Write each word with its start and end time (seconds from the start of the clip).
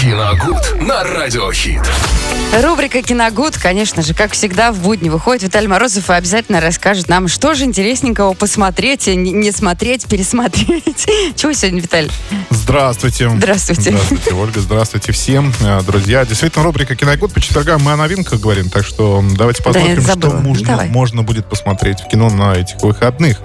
Киногуд 0.00 0.80
на 0.80 1.04
Радиохит. 1.04 1.82
Рубрика 2.62 3.02
«Киногуд», 3.02 3.58
конечно 3.58 4.02
же, 4.02 4.14
как 4.14 4.32
всегда, 4.32 4.72
в 4.72 4.78
будни 4.78 5.10
выходит 5.10 5.42
Виталий 5.42 5.68
Морозов 5.68 6.08
и 6.08 6.14
обязательно 6.14 6.60
расскажет 6.60 7.08
нам, 7.08 7.28
что 7.28 7.54
же 7.54 7.64
интересненького 7.64 8.32
посмотреть, 8.32 9.06
не, 9.08 9.30
не 9.30 9.52
смотреть, 9.52 10.06
пересмотреть. 10.06 11.06
Чего 11.36 11.52
сегодня, 11.52 11.82
Виталий? 11.82 12.10
Здравствуйте. 12.48 13.28
Здравствуйте. 13.28 13.90
Здравствуйте, 13.90 14.34
Ольга. 14.34 14.60
Здравствуйте 14.60 15.12
всем, 15.12 15.52
э, 15.60 15.82
друзья. 15.82 16.24
Действительно, 16.24 16.64
рубрика 16.64 16.96
«Киногуд» 16.96 17.34
по 17.34 17.40
четвергам 17.40 17.82
мы 17.82 17.92
о 17.92 17.96
новинках 17.96 18.40
говорим, 18.40 18.70
так 18.70 18.84
что 18.84 19.22
давайте 19.36 19.62
посмотрим, 19.62 20.00
забыла. 20.00 20.32
что 20.32 20.42
можно, 20.42 20.66
Давай. 20.66 20.88
можно 20.88 21.22
будет 21.22 21.46
посмотреть 21.46 22.00
в 22.00 22.08
кино 22.08 22.30
на 22.30 22.54
этих 22.54 22.80
выходных. 22.82 23.40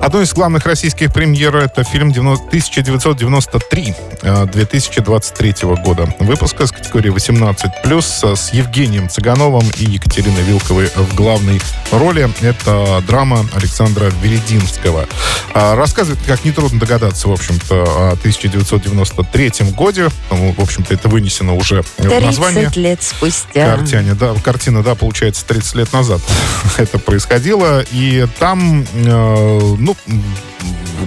Одной 0.00 0.24
из 0.24 0.32
главных 0.32 0.66
российских 0.66 1.12
премьер 1.12 1.56
это 1.56 1.84
фильм 1.84 2.12
90 2.12 2.46
1993 2.46 3.94
э, 4.22 4.46
2023 4.46 5.54
года. 5.84 5.95
Выпуска 6.18 6.66
с 6.66 6.72
категории 6.72 7.12
18+, 7.12 8.36
с 8.36 8.52
Евгением 8.52 9.08
Цыгановым 9.08 9.64
и 9.78 9.84
Екатериной 9.84 10.42
Вилковой 10.42 10.88
в 10.94 11.14
главной 11.14 11.60
роли. 11.92 12.28
Это 12.42 13.02
драма 13.06 13.46
Александра 13.54 14.10
Верединского. 14.22 15.06
А, 15.54 15.74
Рассказывает, 15.74 16.20
как 16.26 16.44
нетрудно 16.44 16.78
догадаться, 16.78 17.28
в 17.28 17.32
общем-то, 17.32 18.10
о 18.10 18.12
1993 18.12 19.52
годе. 19.74 20.08
Ну, 20.30 20.52
В 20.52 20.60
общем-то, 20.60 20.92
это 20.92 21.08
вынесено 21.08 21.54
уже 21.54 21.82
в 21.82 22.04
название. 22.04 22.64
30 22.64 22.76
лет 22.76 23.02
спустя. 23.02 23.76
Картине, 23.76 24.14
да, 24.14 24.34
картина, 24.34 24.82
да, 24.82 24.94
получается, 24.94 25.44
30 25.46 25.74
лет 25.76 25.92
назад 25.92 26.20
это 26.76 26.98
происходило. 26.98 27.84
И 27.92 28.26
там, 28.38 28.84
э, 28.94 29.74
ну, 29.78 29.96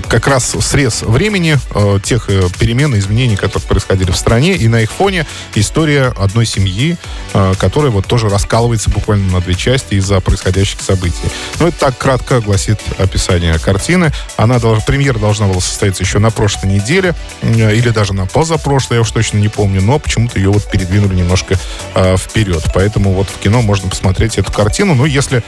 как 0.08 0.28
раз 0.28 0.56
срез 0.62 1.02
времени 1.02 1.58
э, 1.74 2.00
тех 2.04 2.30
э, 2.30 2.48
перемен 2.60 2.96
и 2.96 3.00
изменений, 3.00 3.36
которые 3.36 3.68
происходили 3.68 4.12
в 4.12 4.18
стране, 4.18 4.56
и 4.56 4.68
на 4.68 4.82
их 4.82 4.92
фоне 4.92 5.26
история 5.56 6.14
одной 6.18 6.46
семьи, 6.46 6.98
э, 7.34 7.54
которая 7.60 7.92
вот 7.92 8.06
тоже 8.08 8.30
раскалывается 8.30 8.90
буквально 8.90 9.32
на 9.34 9.42
две 9.42 9.56
части 9.56 9.96
из-за 9.96 10.20
происходящих 10.20 10.82
событий. 10.82 11.16
Ну, 11.60 11.68
это 11.68 11.80
так 11.80 11.98
кратко 11.98 12.42
гласит 12.42 12.80
описание 12.98 13.58
картины. 13.60 14.12
Она 14.38 14.60
должна, 14.60 14.84
премьера 14.84 15.20
должна 15.20 15.48
была 15.48 15.62
состояться 15.62 16.04
еще 16.04 16.20
на 16.20 16.32
прошлой 16.32 16.72
неделе, 16.72 17.14
э, 17.42 17.76
или 17.76 17.90
даже 17.90 18.14
на 18.14 18.26
позапрошлой, 18.26 18.98
я 18.98 19.02
уж 19.02 19.12
точно 19.12 19.38
не 19.38 19.50
помню, 19.50 19.82
но 19.82 20.00
почему-то 20.00 20.40
ее 20.40 20.52
вот 20.52 20.70
передвинули 20.70 21.16
немножко 21.16 21.58
э, 21.96 22.18
вперед. 22.18 22.64
Поэтому 22.74 23.14
вот 23.14 23.30
в 23.30 23.40
кино 23.40 23.62
можно 23.62 23.90
посмотреть 23.90 24.38
эту 24.38 24.52
картину. 24.52 24.96
Ну, 24.96 25.06
если 25.06 25.44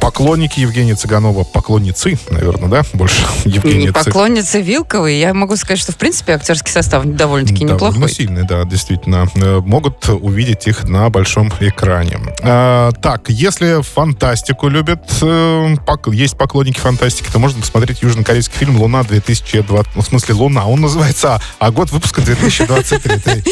поклонники 0.00 0.60
Евгения 0.60 0.94
Цыганова, 0.94 1.44
поклонницы, 1.44 2.18
наверное, 2.30 2.68
да, 2.68 2.82
больше 2.92 3.21
Евгения 3.44 3.92
Поклонница 3.92 4.60
Вилковой, 4.60 5.16
я 5.18 5.34
могу 5.34 5.56
сказать, 5.56 5.78
что, 5.78 5.92
в 5.92 5.96
принципе, 5.96 6.34
актерский 6.34 6.70
состав 6.70 7.04
довольно-таки 7.04 7.64
Довольно 7.66 7.94
неплохой. 7.94 8.12
сильные, 8.12 8.44
да, 8.44 8.64
действительно. 8.64 9.26
Э, 9.34 9.60
Могут 9.64 10.08
увидеть 10.08 10.66
их 10.66 10.84
на 10.84 11.08
большом 11.10 11.52
экране. 11.60 12.18
А, 12.42 12.92
так, 12.92 13.28
если 13.28 13.82
фантастику 13.82 14.68
любят, 14.68 15.02
э, 15.22 15.74
есть 16.12 16.36
поклонники 16.36 16.78
фантастики, 16.78 17.28
то 17.32 17.38
можно 17.38 17.60
посмотреть 17.60 18.02
южнокорейский 18.02 18.56
фильм 18.56 18.76
«Луна 18.80 19.00
2020». 19.02 19.86
Ну, 19.94 20.02
в 20.02 20.06
смысле, 20.06 20.34
«Луна». 20.34 20.66
Он 20.66 20.80
называется, 20.80 21.34
а, 21.34 21.40
а 21.58 21.70
год 21.70 21.90
выпуска 21.90 22.20
2023. 22.20 23.44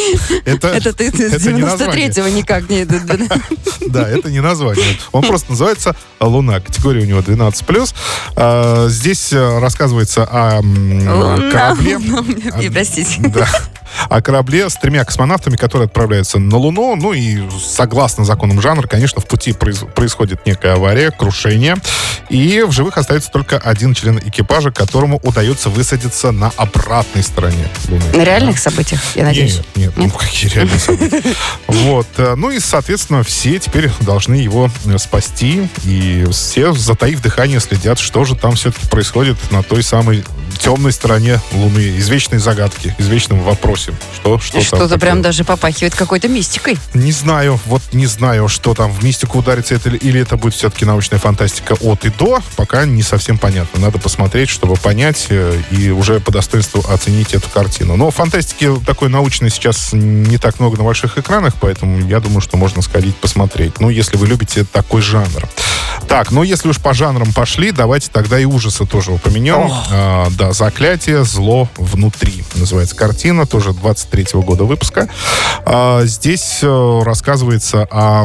Это, 0.44 0.68
Это 0.74 0.92
ты 0.92 1.10
с 1.10 1.34
это 1.34 1.52
не 1.52 1.62
название. 1.62 2.08
93-го 2.08 2.28
никак 2.28 2.68
не... 2.68 2.84
Да, 3.90 4.08
это 4.08 4.30
не 4.30 4.40
название. 4.40 4.96
Он 5.12 5.22
просто 5.22 5.50
называется 5.50 5.96
«Луна». 6.20 6.60
Категория 6.60 7.02
у 7.02 7.06
него 7.06 7.20
12+. 7.20 7.94
А, 8.36 8.88
Здесь 8.88 9.32
э, 9.32 9.58
рассказывается 9.60 10.24
о 10.24 10.60
корабле. 11.50 11.96
луна 11.98 12.22
мне- 12.22 12.50
А, 12.50 12.72
Простите. 12.72 13.20
Да. 13.20 13.46
О 14.10 14.20
корабле 14.20 14.68
с 14.68 14.74
тремя 14.74 15.04
космонавтами, 15.04 15.56
которые 15.56 15.86
отправляются 15.86 16.38
на 16.38 16.56
Луну. 16.56 16.96
Ну 16.96 17.12
и 17.12 17.38
согласно 17.60 18.24
законам 18.24 18.60
жанра, 18.60 18.86
конечно, 18.88 19.20
в 19.20 19.26
пути 19.26 19.52
произ- 19.52 19.88
происходит 19.92 20.44
некая 20.46 20.74
авария, 20.74 21.10
крушение. 21.12 21.76
И 22.28 22.62
в 22.66 22.72
живых 22.72 22.98
остается 22.98 23.30
только 23.30 23.56
один 23.58 23.94
член 23.94 24.18
экипажа, 24.18 24.70
которому 24.72 25.18
удается 25.22 25.68
высадиться 25.70 26.32
на 26.32 26.52
обратной 26.56 27.22
стороне 27.22 27.68
Луны. 27.88 28.04
На 28.14 28.24
реальных 28.24 28.58
событиях, 28.58 29.00
я 29.14 29.24
надеюсь. 29.24 29.56
Нет, 29.56 29.66
нет, 29.76 29.92
ну 29.96 30.10
какие 30.10 30.50
реальные 30.50 30.78
события. 30.78 31.22
Вот. 31.68 32.06
э, 32.18 32.34
Ну 32.36 32.50
и, 32.50 32.58
соответственно, 32.58 33.22
все 33.22 33.58
теперь 33.58 33.90
должны 34.00 34.34
его 34.34 34.70
э, 34.86 34.98
спасти. 34.98 35.68
И 35.84 36.26
все, 36.32 36.72
затаив 36.72 37.22
дыхание, 37.22 37.60
следят, 37.60 37.98
что 38.00 38.24
же 38.24 38.34
там 38.34 38.54
все-таки 38.56 38.86
происходит 38.88 39.36
на 39.52 39.62
той 39.62 39.82
самой 39.82 40.24
темной 40.58 40.92
стороне 40.92 41.40
Луны. 41.52 41.96
Извечной 41.98 42.38
загадки, 42.38 42.94
извечном 42.98 43.40
вопросе. 43.42 43.92
Что, 44.14 44.38
что 44.38 44.60
Что-то 44.60 44.98
прям 44.98 45.22
даже 45.22 45.44
попахивает 45.44 45.94
какой-то 45.94 46.28
мистикой. 46.28 46.76
Не 46.94 47.12
знаю, 47.12 47.58
вот 47.66 47.82
не 47.92 48.06
знаю, 48.06 48.48
что 48.48 48.74
там 48.74 48.92
в 48.92 49.02
мистику 49.02 49.38
ударится 49.38 49.74
это, 49.74 49.88
или- 49.88 49.96
или 49.98 50.20
это 50.20 50.36
будет 50.36 50.54
все-таки 50.54 50.84
научная 50.84 51.18
фантастика 51.18 51.74
от 51.80 52.04
и 52.04 52.10
до, 52.10 52.40
пока 52.56 52.84
не 52.84 53.02
совсем 53.02 53.38
понятно. 53.38 53.80
Надо 53.80 53.98
посмотреть, 53.98 54.48
чтобы 54.50 54.76
понять 54.76 55.26
э, 55.30 55.60
и 55.70 55.90
уже 55.90 56.20
по 56.20 56.30
достоинству 56.32 56.84
оценить 56.88 57.32
эту 57.34 57.48
картину. 57.48 57.96
Но 57.96 58.10
фантастики 58.10 58.70
такой 58.86 59.08
научной 59.08 59.50
сейчас 59.50 59.90
не 59.92 60.38
так 60.38 60.60
много 60.60 60.76
на 60.76 60.84
больших 60.84 61.16
экранах, 61.18 61.54
поэтому 61.60 62.06
я 62.06 62.20
думаю, 62.20 62.40
что 62.40 62.56
можно 62.56 62.82
сходить 62.82 63.16
посмотреть. 63.16 63.80
Ну, 63.80 63.88
если 63.88 64.16
вы 64.16 64.26
любите 64.26 64.64
такой 64.64 65.00
жанр. 65.02 65.48
Так, 66.08 66.30
ну 66.30 66.42
если 66.42 66.68
уж 66.68 66.78
по 66.78 66.92
жанрам 66.94 67.32
пошли, 67.32 67.72
давайте 67.72 68.10
тогда 68.10 68.38
и 68.38 68.44
ужасы 68.44 68.86
тоже 68.86 69.12
упомянем. 69.12 69.70
А, 69.90 70.28
да, 70.38 70.52
«Заклятие. 70.52 71.24
Зло 71.24 71.68
внутри» 71.76 72.44
называется 72.54 72.96
картина, 72.96 73.46
тоже 73.46 73.72
23 73.72 74.26
года 74.40 74.64
выпуска. 74.64 75.08
А, 75.64 76.04
здесь 76.04 76.60
э, 76.62 77.02
рассказывается 77.04 77.86
о... 77.90 78.24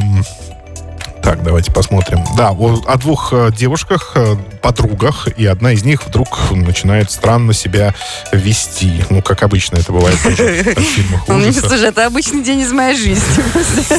Так, 1.23 1.43
давайте 1.43 1.71
посмотрим. 1.71 2.23
Да, 2.37 2.51
о, 2.51 2.81
о 2.85 2.97
двух 2.97 3.33
э, 3.33 3.51
девушках, 3.55 4.11
э, 4.15 4.35
подругах, 4.65 5.27
и 5.37 5.45
одна 5.45 5.73
из 5.73 5.83
них 5.83 6.07
вдруг 6.07 6.49
начинает 6.49 7.11
странно 7.11 7.53
себя 7.53 7.93
вести. 8.31 8.93
Ну, 9.11 9.21
как 9.21 9.43
обычно 9.43 9.77
это 9.77 9.91
бывает 9.91 10.19
тоже 10.23 10.73
в 10.75 10.79
фильмах 10.81 11.27
Ну, 11.27 11.37
ужасов. 11.37 11.69
Слушай, 11.69 11.89
это 11.89 12.07
обычный 12.07 12.41
день 12.41 12.61
из 12.61 12.71
моей 12.71 12.97
жизни. 12.97 13.21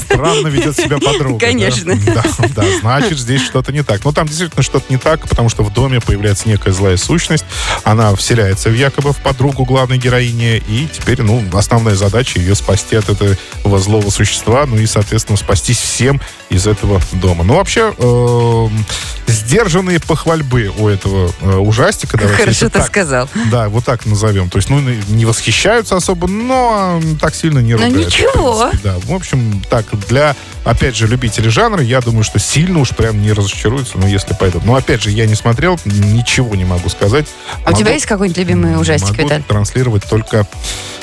Странно 0.00 0.48
ведет 0.48 0.76
себя 0.76 0.98
подруга. 1.04 1.38
Конечно. 1.38 1.94
Да, 2.16 2.24
да, 2.54 2.64
значит, 2.80 3.18
здесь 3.18 3.42
что-то 3.42 3.72
не 3.72 3.82
так. 3.82 4.04
Но 4.04 4.10
там 4.12 4.26
действительно 4.26 4.62
что-то 4.62 4.86
не 4.88 4.96
так, 4.96 5.28
потому 5.28 5.48
что 5.48 5.62
в 5.62 5.72
доме 5.72 6.00
появляется 6.00 6.48
некая 6.48 6.72
злая 6.72 6.96
сущность. 6.96 7.44
Она 7.84 8.14
вселяется 8.16 8.70
в 8.70 8.74
якобы 8.74 9.12
в 9.12 9.18
подругу 9.18 9.64
главной 9.64 9.98
героини, 9.98 10.62
и 10.68 10.88
теперь, 10.92 11.22
ну, 11.22 11.44
основная 11.52 11.94
задача 11.94 12.40
ее 12.40 12.54
спасти 12.54 12.96
от 12.96 13.08
этого 13.08 13.36
злого 13.78 14.10
существа, 14.10 14.66
ну 14.66 14.78
и, 14.78 14.86
соответственно, 14.86 15.36
спастись 15.36 15.78
всем 15.78 16.20
из 16.48 16.66
этого 16.66 17.00
дома. 17.12 17.44
Ну, 17.44 17.54
вообще, 17.54 17.92
эм, 17.98 18.86
сдержанные 19.26 20.00
похвальбы 20.00 20.72
у 20.78 20.88
этого 20.88 21.30
э, 21.40 21.56
ужастика. 21.56 22.16
давайте 22.16 22.42
Хорошо 22.42 22.66
ты 22.66 22.70
так. 22.78 22.86
сказал. 22.86 23.28
Да, 23.50 23.68
вот 23.68 23.84
так 23.84 24.06
назовем. 24.06 24.48
То 24.50 24.58
есть, 24.58 24.70
ну, 24.70 24.80
не 24.80 25.24
восхищаются 25.24 25.96
особо, 25.96 26.28
но 26.28 27.00
так 27.20 27.34
сильно 27.34 27.58
не 27.58 27.74
Ну, 27.74 27.84
ругают. 27.84 28.06
ничего. 28.06 28.52
в 28.54 28.70
принципе, 28.70 28.88
Да, 28.88 28.96
в 29.04 29.12
общем, 29.12 29.62
так, 29.68 29.86
для, 30.08 30.34
опять 30.66 30.96
же, 30.96 31.06
любителей 31.06 31.48
жанра, 31.48 31.82
я 31.82 32.00
думаю, 32.00 32.24
что 32.24 32.38
сильно 32.38 32.80
уж 32.80 32.90
прям 32.90 33.22
не 33.22 33.32
разочаруются, 33.32 33.96
ну, 33.98 34.06
если 34.06 34.34
пойдут. 34.34 34.64
Но, 34.64 34.74
опять 34.74 35.00
же, 35.02 35.10
я 35.10 35.26
не 35.26 35.34
смотрел, 35.34 35.78
ничего 35.84 36.54
не 36.54 36.64
могу 36.64 36.88
сказать. 36.88 37.26
А 37.64 37.70
у 37.70 37.72
тебя 37.72 37.84
Могу- 37.86 37.94
есть 37.94 38.06
какой-нибудь 38.06 38.38
любимый 38.38 38.78
ужастик, 38.80 39.10
Могу 39.10 39.22
Виталь? 39.22 39.42
транслировать 39.44 40.04
только 40.04 40.46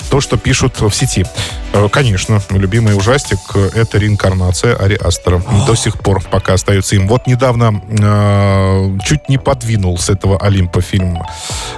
то, 0.10 0.22
что 0.22 0.38
пишут 0.38 0.80
в 0.80 0.92
сети. 0.92 1.26
Э, 1.74 1.88
Конечно, 1.90 2.40
любимый 2.52 2.96
ужастик 2.96 3.40
это 3.74 3.98
реинкарнация 3.98 4.76
Ари 4.76 4.96
Астера. 4.96 5.42
До 5.68 5.76
сих 5.76 5.98
пор 6.00 6.22
пока 6.22 6.54
остается 6.54 6.96
им. 6.96 7.08
Вот 7.08 7.26
недавно 7.26 7.82
э, 7.90 8.98
чуть 9.06 9.28
не 9.30 9.38
подвинул 9.40 9.98
с 9.98 10.10
этого 10.10 10.38
Олимпа 10.40 10.82
фильм 10.82 11.18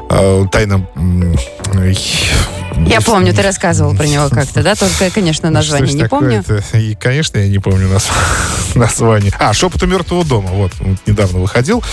э, 0.09 0.46
«Тайна...» 0.52 0.85
Я 2.85 3.02
помню, 3.02 3.34
ты 3.34 3.41
рассказывал 3.41 3.96
про 3.96 4.05
него 4.05 4.29
как-то, 4.29 4.64
да? 4.64 4.76
Только, 4.76 5.09
конечно, 5.09 5.49
название 5.49 5.93
не 5.93 6.05
помню. 6.08 6.43
И, 6.73 6.96
конечно, 6.96 7.37
я 7.37 7.47
не 7.47 7.59
помню 7.59 7.90
название. 8.76 9.32
А, 9.40 9.53
«Шепот 9.53 9.82
у 9.84 9.87
мертвого 9.87 10.23
дома». 10.23 10.49
Вот, 10.49 10.72
вот 10.79 10.97
недавно 11.05 11.40
выходил. 11.40 11.84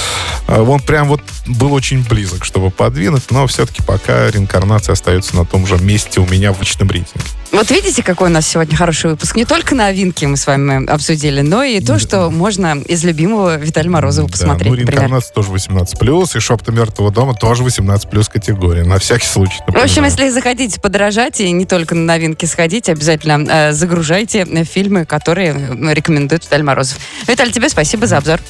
А, 0.46 0.62
Он 0.62 0.80
прям 0.80 1.08
вот 1.08 1.22
был 1.46 1.72
очень 1.72 2.04
близок, 2.04 2.44
чтобы 2.44 2.70
подвинуть, 2.70 3.30
но 3.30 3.46
все-таки 3.46 3.82
пока 3.82 4.30
реинкарнация 4.30 4.92
остается 4.92 5.36
на 5.36 5.44
том 5.44 5.66
же 5.66 5.78
месте 5.78 6.20
у 6.20 6.26
меня 6.26 6.52
в 6.52 6.60
личном 6.60 6.90
рейтинге. 6.90 7.26
Вот 7.52 7.70
видите, 7.70 8.02
какой 8.02 8.30
у 8.30 8.32
нас 8.32 8.48
сегодня 8.48 8.74
хороший 8.74 9.10
выпуск. 9.10 9.36
Не 9.36 9.44
только 9.44 9.74
новинки 9.74 10.24
мы 10.24 10.38
с 10.38 10.46
вами 10.46 10.90
обсудили, 10.90 11.42
но 11.42 11.62
и 11.62 11.80
то, 11.80 11.98
что 11.98 12.30
можно 12.30 12.78
из 12.86 13.04
любимого 13.04 13.58
Виталия 13.58 13.90
Морозова 13.90 14.26
Да, 14.26 14.32
посмотреть, 14.32 14.64
ну, 14.64 14.70
например. 14.70 14.92
реинкарнация 14.94 15.34
тоже 15.34 15.50
18+, 15.50 16.36
и 16.36 16.40
«Шепот 16.40 16.70
у 16.70 16.72
мертвого 16.72 17.12
дома» 17.12 17.34
тоже 17.34 17.62
18+, 17.62 18.30
категория. 18.32 18.84
На 18.84 18.98
всякий 18.98 19.26
случай. 19.26 19.58
В 19.66 19.68
общем, 19.68 20.02
напоминаю. 20.02 20.04
если 20.06 20.28
захотите 20.30 20.80
подорожать 20.80 21.40
и 21.42 21.52
не 21.52 21.66
только 21.66 21.94
на 21.94 22.04
новинки 22.04 22.46
сходить, 22.46 22.88
обязательно 22.88 23.46
э, 23.46 23.72
загружайте 23.72 24.46
фильмы, 24.64 25.04
которые 25.04 25.52
рекомендует 25.92 26.44
Виталий 26.44 26.64
Морозов. 26.64 26.96
Виталий, 27.28 27.52
тебе 27.52 27.68
спасибо 27.68 28.06
за 28.06 28.16
обзор. 28.16 28.40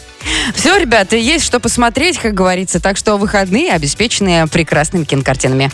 Все, 0.55 0.78
ребята, 0.78 1.16
есть 1.16 1.44
что 1.44 1.58
посмотреть, 1.58 2.19
как 2.19 2.34
говорится, 2.34 2.78
так 2.78 2.96
что 2.96 3.16
выходные 3.16 3.72
обеспечены 3.72 4.46
прекрасными 4.46 5.02
кинокартинами. 5.02 5.72